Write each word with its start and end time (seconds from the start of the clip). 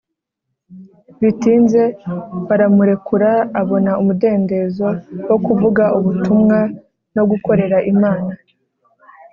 Bitinze 1.21 1.83
baramurekura 2.47 3.31
abona 3.61 3.91
umudendezo 4.01 4.87
wo 5.29 5.37
kuvuga 5.45 5.83
ubutumwa 5.97 6.59
no 7.15 7.23
gukorera 7.29 7.77
Imana 7.91 8.31